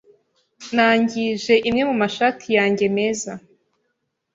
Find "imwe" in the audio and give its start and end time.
1.67-1.81